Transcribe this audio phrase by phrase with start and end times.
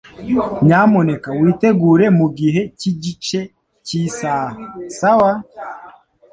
[0.65, 3.39] Nyamuneka witegure mugihe cyigice
[3.85, 4.49] cyisaha,
[4.97, 5.31] sawa?